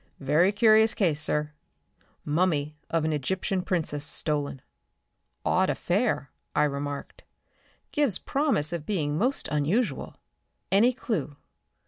[0.19, 1.51] "Very curious case, sir.
[2.25, 4.63] Mummy of an Egyptian princess stolen."
[5.45, 7.23] "Odd affair," I remarked.
[7.91, 10.15] "Gives promise of being most unusual.
[10.71, 11.35] Any clue?"